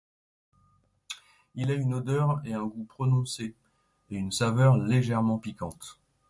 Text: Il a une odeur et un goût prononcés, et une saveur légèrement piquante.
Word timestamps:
Il 1.53 1.69
a 1.69 1.75
une 1.75 1.93
odeur 1.93 2.41
et 2.43 2.55
un 2.55 2.65
goût 2.65 2.85
prononcés, 2.85 3.53
et 4.09 4.15
une 4.15 4.31
saveur 4.31 4.75
légèrement 4.75 5.37
piquante. 5.37 5.99